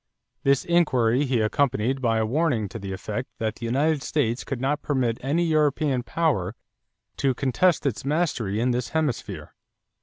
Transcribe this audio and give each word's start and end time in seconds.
This 0.41 0.65
inquiry 0.65 1.25
he 1.25 1.41
accompanied 1.41 2.01
by 2.01 2.17
a 2.17 2.25
warning 2.25 2.67
to 2.69 2.79
the 2.79 2.91
effect 2.91 3.29
that 3.37 3.57
the 3.57 3.67
United 3.67 4.01
States 4.01 4.43
could 4.43 4.59
not 4.59 4.81
permit 4.81 5.19
any 5.21 5.43
European 5.45 6.01
power 6.01 6.55
to 7.17 7.35
contest 7.35 7.85
its 7.85 8.03
mastery 8.03 8.59
in 8.59 8.71
this 8.71 8.89
hemisphere. 8.97 9.53